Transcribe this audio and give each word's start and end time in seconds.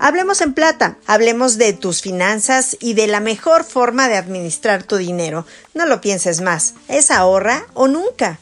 Hablemos 0.00 0.40
en 0.40 0.54
plata, 0.54 0.98
hablemos 1.06 1.56
de 1.56 1.72
tus 1.72 2.02
finanzas 2.02 2.76
y 2.80 2.94
de 2.94 3.06
la 3.06 3.20
mejor 3.20 3.62
forma 3.62 4.08
de 4.08 4.16
administrar 4.16 4.82
tu 4.82 4.96
dinero. 4.96 5.46
No 5.72 5.86
lo 5.86 6.00
pienses 6.00 6.40
más, 6.40 6.74
es 6.88 7.12
ahorra 7.12 7.64
o 7.74 7.86
nunca. 7.86 8.40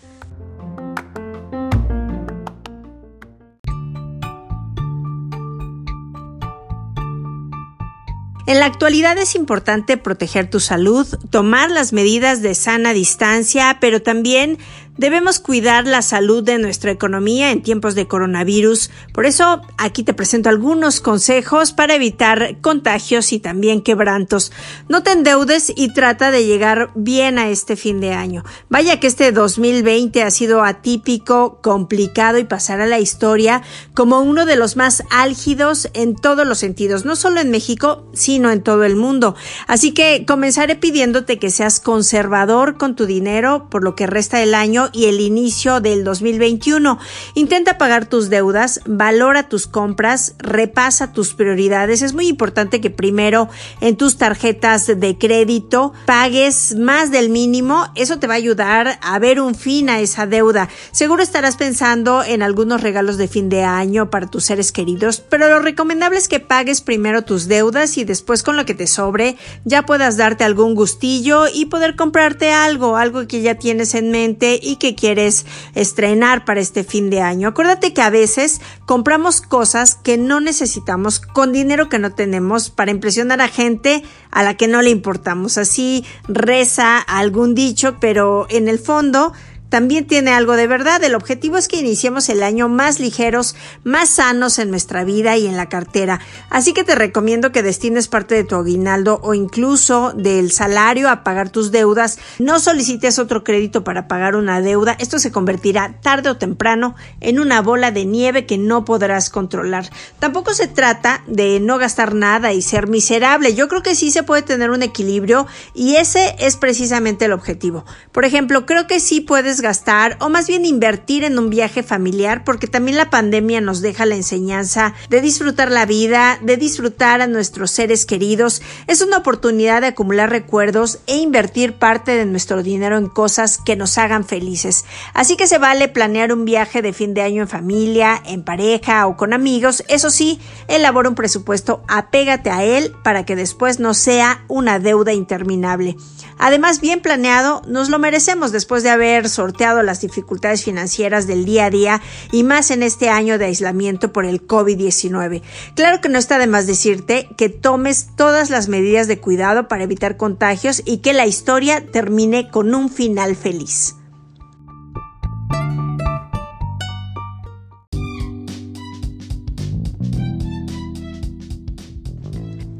En 8.48 8.60
la 8.60 8.64
actualidad 8.64 9.18
es 9.18 9.34
importante 9.34 9.98
proteger 9.98 10.48
tu 10.48 10.58
salud, 10.58 11.06
tomar 11.28 11.70
las 11.70 11.92
medidas 11.92 12.40
de 12.40 12.54
sana 12.54 12.94
distancia, 12.94 13.76
pero 13.78 14.00
también 14.00 14.56
Debemos 14.98 15.38
cuidar 15.38 15.86
la 15.86 16.02
salud 16.02 16.42
de 16.42 16.58
nuestra 16.58 16.90
economía 16.90 17.52
en 17.52 17.62
tiempos 17.62 17.94
de 17.94 18.08
coronavirus. 18.08 18.90
Por 19.12 19.26
eso 19.26 19.62
aquí 19.76 20.02
te 20.02 20.12
presento 20.12 20.48
algunos 20.48 21.00
consejos 21.00 21.72
para 21.72 21.94
evitar 21.94 22.60
contagios 22.60 23.32
y 23.32 23.38
también 23.38 23.80
quebrantos. 23.80 24.50
No 24.88 25.04
te 25.04 25.12
endeudes 25.12 25.72
y 25.76 25.92
trata 25.92 26.32
de 26.32 26.46
llegar 26.46 26.90
bien 26.96 27.38
a 27.38 27.48
este 27.48 27.76
fin 27.76 28.00
de 28.00 28.12
año. 28.12 28.44
Vaya 28.70 28.98
que 28.98 29.06
este 29.06 29.30
2020 29.30 30.24
ha 30.24 30.32
sido 30.32 30.64
atípico, 30.64 31.60
complicado 31.62 32.38
y 32.38 32.44
pasará 32.44 32.84
la 32.84 32.98
historia 32.98 33.62
como 33.94 34.20
uno 34.20 34.46
de 34.46 34.56
los 34.56 34.76
más 34.76 35.04
álgidos 35.10 35.90
en 35.94 36.16
todos 36.16 36.44
los 36.44 36.58
sentidos, 36.58 37.04
no 37.04 37.14
solo 37.14 37.38
en 37.38 37.52
México, 37.52 38.04
sino 38.14 38.50
en 38.50 38.64
todo 38.64 38.82
el 38.82 38.96
mundo. 38.96 39.36
Así 39.68 39.92
que 39.92 40.24
comenzaré 40.26 40.74
pidiéndote 40.74 41.38
que 41.38 41.50
seas 41.50 41.78
conservador 41.78 42.78
con 42.78 42.96
tu 42.96 43.06
dinero 43.06 43.68
por 43.70 43.84
lo 43.84 43.94
que 43.94 44.08
resta 44.08 44.38
del 44.38 44.56
año 44.56 44.87
y 44.92 45.06
el 45.06 45.20
inicio 45.20 45.80
del 45.80 46.04
2021. 46.04 46.98
Intenta 47.34 47.78
pagar 47.78 48.06
tus 48.06 48.30
deudas, 48.30 48.80
valora 48.86 49.48
tus 49.48 49.66
compras, 49.66 50.34
repasa 50.38 51.12
tus 51.12 51.34
prioridades. 51.34 52.02
Es 52.02 52.14
muy 52.14 52.28
importante 52.28 52.80
que 52.80 52.90
primero 52.90 53.48
en 53.80 53.96
tus 53.96 54.16
tarjetas 54.16 54.86
de 54.86 55.18
crédito 55.18 55.92
pagues 56.06 56.76
más 56.76 57.10
del 57.10 57.30
mínimo. 57.30 57.86
Eso 57.94 58.18
te 58.18 58.26
va 58.26 58.34
a 58.34 58.38
ayudar 58.38 58.98
a 59.02 59.18
ver 59.18 59.40
un 59.40 59.54
fin 59.54 59.90
a 59.90 60.00
esa 60.00 60.26
deuda. 60.26 60.68
Seguro 60.92 61.22
estarás 61.22 61.56
pensando 61.56 62.22
en 62.24 62.42
algunos 62.42 62.80
regalos 62.80 63.16
de 63.16 63.28
fin 63.28 63.48
de 63.48 63.64
año 63.64 64.10
para 64.10 64.26
tus 64.26 64.44
seres 64.44 64.72
queridos, 64.72 65.20
pero 65.20 65.48
lo 65.48 65.60
recomendable 65.60 66.18
es 66.18 66.28
que 66.28 66.40
pagues 66.40 66.80
primero 66.80 67.22
tus 67.22 67.48
deudas 67.48 67.98
y 67.98 68.04
después 68.04 68.42
con 68.42 68.56
lo 68.56 68.64
que 68.64 68.74
te 68.74 68.86
sobre 68.86 69.36
ya 69.64 69.84
puedas 69.84 70.16
darte 70.16 70.44
algún 70.44 70.74
gustillo 70.74 71.44
y 71.52 71.66
poder 71.66 71.96
comprarte 71.96 72.52
algo, 72.52 72.96
algo 72.96 73.26
que 73.26 73.42
ya 73.42 73.56
tienes 73.56 73.94
en 73.94 74.10
mente 74.10 74.58
y 74.62 74.76
que 74.78 74.94
quieres 74.94 75.46
estrenar 75.74 76.44
para 76.44 76.60
este 76.60 76.84
fin 76.84 77.10
de 77.10 77.20
año. 77.20 77.48
Acuérdate 77.48 77.92
que 77.92 78.02
a 78.02 78.10
veces 78.10 78.60
compramos 78.86 79.40
cosas 79.40 79.94
que 79.94 80.16
no 80.16 80.40
necesitamos 80.40 81.20
con 81.20 81.52
dinero 81.52 81.88
que 81.88 81.98
no 81.98 82.12
tenemos 82.14 82.70
para 82.70 82.90
impresionar 82.90 83.40
a 83.40 83.48
gente 83.48 84.02
a 84.30 84.42
la 84.42 84.56
que 84.56 84.68
no 84.68 84.82
le 84.82 84.90
importamos. 84.90 85.58
Así 85.58 86.04
reza 86.26 86.98
algún 86.98 87.54
dicho, 87.54 87.96
pero 88.00 88.46
en 88.50 88.68
el 88.68 88.78
fondo 88.78 89.32
también 89.68 90.06
tiene 90.06 90.32
algo 90.32 90.56
de 90.56 90.66
verdad. 90.66 91.02
El 91.04 91.14
objetivo 91.14 91.56
es 91.56 91.68
que 91.68 91.78
iniciemos 91.78 92.28
el 92.28 92.42
año 92.42 92.68
más 92.68 93.00
ligeros, 93.00 93.54
más 93.84 94.08
sanos 94.08 94.58
en 94.58 94.70
nuestra 94.70 95.04
vida 95.04 95.36
y 95.36 95.46
en 95.46 95.56
la 95.56 95.68
cartera. 95.68 96.20
Así 96.48 96.72
que 96.72 96.84
te 96.84 96.94
recomiendo 96.94 97.52
que 97.52 97.62
destines 97.62 98.08
parte 98.08 98.34
de 98.34 98.44
tu 98.44 98.56
aguinaldo 98.56 99.20
o 99.22 99.34
incluso 99.34 100.12
del 100.14 100.50
salario 100.50 101.10
a 101.10 101.22
pagar 101.22 101.50
tus 101.50 101.70
deudas. 101.70 102.18
No 102.38 102.60
solicites 102.60 103.18
otro 103.18 103.44
crédito 103.44 103.84
para 103.84 104.08
pagar 104.08 104.36
una 104.36 104.60
deuda. 104.60 104.96
Esto 104.98 105.18
se 105.18 105.32
convertirá 105.32 106.00
tarde 106.00 106.30
o 106.30 106.38
temprano 106.38 106.94
en 107.20 107.38
una 107.38 107.60
bola 107.60 107.90
de 107.90 108.06
nieve 108.06 108.46
que 108.46 108.58
no 108.58 108.84
podrás 108.84 109.28
controlar. 109.28 109.90
Tampoco 110.18 110.54
se 110.54 110.66
trata 110.66 111.22
de 111.26 111.60
no 111.60 111.78
gastar 111.78 112.14
nada 112.14 112.52
y 112.52 112.62
ser 112.62 112.86
miserable. 112.86 113.54
Yo 113.54 113.68
creo 113.68 113.82
que 113.82 113.94
sí 113.94 114.10
se 114.10 114.22
puede 114.22 114.42
tener 114.42 114.70
un 114.70 114.82
equilibrio 114.82 115.46
y 115.74 115.96
ese 115.96 116.36
es 116.38 116.56
precisamente 116.56 117.26
el 117.26 117.32
objetivo. 117.32 117.84
Por 118.12 118.24
ejemplo, 118.24 118.64
creo 118.64 118.86
que 118.86 119.00
sí 119.00 119.20
puedes 119.20 119.57
gastar 119.60 120.16
o 120.20 120.28
más 120.28 120.46
bien 120.46 120.64
invertir 120.64 121.24
en 121.24 121.38
un 121.38 121.50
viaje 121.50 121.82
familiar 121.82 122.44
porque 122.44 122.66
también 122.66 122.96
la 122.96 123.10
pandemia 123.10 123.60
nos 123.60 123.80
deja 123.80 124.06
la 124.06 124.14
enseñanza 124.14 124.94
de 125.08 125.20
disfrutar 125.20 125.70
la 125.70 125.86
vida, 125.86 126.38
de 126.42 126.56
disfrutar 126.56 127.20
a 127.20 127.26
nuestros 127.26 127.70
seres 127.70 128.06
queridos. 128.06 128.62
Es 128.86 129.02
una 129.02 129.18
oportunidad 129.18 129.80
de 129.80 129.88
acumular 129.88 130.30
recuerdos 130.30 130.98
e 131.06 131.16
invertir 131.16 131.74
parte 131.74 132.12
de 132.12 132.26
nuestro 132.26 132.62
dinero 132.62 132.96
en 132.96 133.08
cosas 133.08 133.58
que 133.58 133.76
nos 133.76 133.98
hagan 133.98 134.24
felices. 134.24 134.84
Así 135.14 135.36
que 135.36 135.46
se 135.46 135.58
vale 135.58 135.88
planear 135.88 136.32
un 136.32 136.44
viaje 136.44 136.82
de 136.82 136.92
fin 136.92 137.14
de 137.14 137.22
año 137.22 137.42
en 137.42 137.48
familia, 137.48 138.22
en 138.24 138.42
pareja 138.42 139.06
o 139.06 139.16
con 139.16 139.32
amigos. 139.32 139.84
Eso 139.88 140.10
sí, 140.10 140.40
elabora 140.68 141.08
un 141.08 141.14
presupuesto, 141.14 141.82
apégate 141.88 142.50
a 142.50 142.64
él 142.64 142.94
para 143.02 143.24
que 143.24 143.36
después 143.36 143.80
no 143.80 143.94
sea 143.94 144.44
una 144.48 144.78
deuda 144.78 145.12
interminable. 145.12 145.96
Además, 146.38 146.80
bien 146.80 147.00
planeado, 147.00 147.62
nos 147.66 147.88
lo 147.88 147.98
merecemos 147.98 148.52
después 148.52 148.82
de 148.82 148.90
haber 148.90 149.28
sorteado 149.48 149.82
las 149.82 150.02
dificultades 150.02 150.62
financieras 150.62 151.26
del 151.26 151.46
día 151.46 151.66
a 151.66 151.70
día 151.70 152.02
y 152.32 152.42
más 152.42 152.70
en 152.70 152.82
este 152.82 153.08
año 153.08 153.38
de 153.38 153.46
aislamiento 153.46 154.12
por 154.12 154.26
el 154.26 154.46
COVID-19. 154.46 155.40
Claro 155.74 156.02
que 156.02 156.10
no 156.10 156.18
está 156.18 156.38
de 156.38 156.46
más 156.46 156.66
decirte 156.66 157.30
que 157.38 157.48
tomes 157.48 158.08
todas 158.14 158.50
las 158.50 158.68
medidas 158.68 159.08
de 159.08 159.20
cuidado 159.20 159.66
para 159.66 159.84
evitar 159.84 160.18
contagios 160.18 160.82
y 160.84 160.98
que 160.98 161.14
la 161.14 161.26
historia 161.26 161.86
termine 161.90 162.50
con 162.50 162.74
un 162.74 162.90
final 162.90 163.36
feliz. 163.36 163.97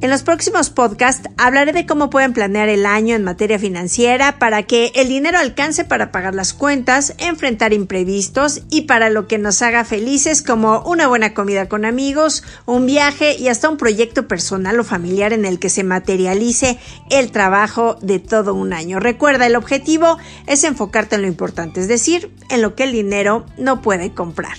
En 0.00 0.10
los 0.10 0.22
próximos 0.22 0.70
podcasts 0.70 1.28
hablaré 1.38 1.72
de 1.72 1.84
cómo 1.84 2.08
pueden 2.08 2.32
planear 2.32 2.68
el 2.68 2.86
año 2.86 3.16
en 3.16 3.24
materia 3.24 3.58
financiera 3.58 4.38
para 4.38 4.62
que 4.62 4.92
el 4.94 5.08
dinero 5.08 5.38
alcance 5.38 5.84
para 5.84 6.12
pagar 6.12 6.36
las 6.36 6.54
cuentas, 6.54 7.14
enfrentar 7.18 7.72
imprevistos 7.72 8.62
y 8.70 8.82
para 8.82 9.10
lo 9.10 9.26
que 9.26 9.38
nos 9.38 9.60
haga 9.60 9.84
felices 9.84 10.40
como 10.40 10.82
una 10.82 11.08
buena 11.08 11.34
comida 11.34 11.68
con 11.68 11.84
amigos, 11.84 12.44
un 12.64 12.86
viaje 12.86 13.34
y 13.36 13.48
hasta 13.48 13.68
un 13.68 13.76
proyecto 13.76 14.28
personal 14.28 14.78
o 14.78 14.84
familiar 14.84 15.32
en 15.32 15.44
el 15.44 15.58
que 15.58 15.68
se 15.68 15.82
materialice 15.82 16.78
el 17.10 17.32
trabajo 17.32 17.96
de 18.00 18.20
todo 18.20 18.54
un 18.54 18.72
año. 18.72 19.00
Recuerda, 19.00 19.46
el 19.46 19.56
objetivo 19.56 20.18
es 20.46 20.62
enfocarte 20.62 21.16
en 21.16 21.22
lo 21.22 21.28
importante, 21.28 21.80
es 21.80 21.88
decir, 21.88 22.32
en 22.50 22.62
lo 22.62 22.76
que 22.76 22.84
el 22.84 22.92
dinero 22.92 23.46
no 23.58 23.82
puede 23.82 24.14
comprar. 24.14 24.58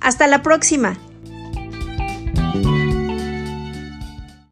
Hasta 0.00 0.28
la 0.28 0.42
próxima. 0.42 0.96